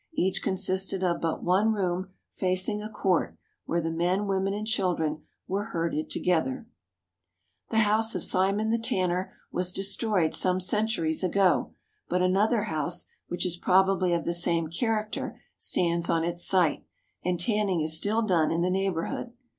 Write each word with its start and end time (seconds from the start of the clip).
Each 0.15 0.41
consisted 0.41 1.03
of 1.03 1.21
but 1.21 1.43
one 1.43 1.73
room 1.73 2.09
facing 2.33 2.81
a 2.81 2.89
court 2.89 3.37
where 3.65 3.81
the 3.81 3.91
men, 3.91 4.25
women, 4.25 4.51
and 4.51 4.65
children 4.65 5.21
were 5.47 5.65
herded 5.65 6.09
together. 6.09 6.65
19 7.69 7.69
THE 7.69 7.77
HOLY 7.77 7.77
LAND 7.77 7.77
AND 7.77 7.77
SYRIA 7.77 7.77
The 7.77 7.89
house 7.91 8.15
of 8.15 8.23
Simon 8.23 8.69
the 8.71 8.79
Tanner 8.79 9.33
was 9.51 9.71
destroyed 9.71 10.33
some 10.33 10.59
centuries 10.59 11.23
ago, 11.23 11.75
but 12.09 12.23
another 12.23 12.63
house, 12.63 13.05
which 13.27 13.45
is 13.45 13.57
probably 13.57 14.11
of 14.13 14.25
the 14.25 14.33
same 14.33 14.69
character, 14.69 15.39
stands 15.55 16.09
on 16.09 16.23
its 16.23 16.43
site, 16.43 16.83
and 17.23 17.39
tanning 17.39 17.81
is 17.81 17.95
still 17.95 18.23
done 18.23 18.49
in 18.49 18.63
the 18.63 18.71
neighbourhood. 18.71 19.33